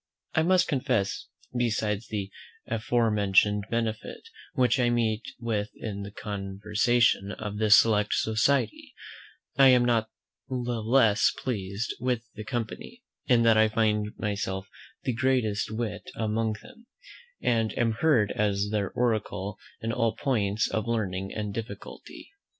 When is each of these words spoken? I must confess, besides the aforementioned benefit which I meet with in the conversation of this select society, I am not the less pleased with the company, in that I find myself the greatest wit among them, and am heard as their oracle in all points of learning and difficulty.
I 0.33 0.41
must 0.41 0.67
confess, 0.67 1.27
besides 1.55 2.07
the 2.07 2.31
aforementioned 2.65 3.65
benefit 3.69 4.29
which 4.55 4.79
I 4.79 4.89
meet 4.89 5.21
with 5.39 5.69
in 5.75 6.01
the 6.01 6.09
conversation 6.09 7.33
of 7.33 7.59
this 7.59 7.77
select 7.77 8.15
society, 8.15 8.95
I 9.59 9.67
am 9.67 9.85
not 9.85 10.09
the 10.49 10.81
less 10.81 11.29
pleased 11.29 11.93
with 11.99 12.23
the 12.33 12.43
company, 12.43 13.03
in 13.27 13.43
that 13.43 13.57
I 13.57 13.67
find 13.69 14.17
myself 14.17 14.67
the 15.03 15.13
greatest 15.13 15.69
wit 15.69 16.09
among 16.15 16.53
them, 16.63 16.87
and 17.39 17.71
am 17.77 17.91
heard 17.91 18.31
as 18.31 18.69
their 18.71 18.89
oracle 18.89 19.59
in 19.81 19.91
all 19.91 20.15
points 20.15 20.67
of 20.67 20.87
learning 20.87 21.31
and 21.31 21.53
difficulty. 21.53 22.31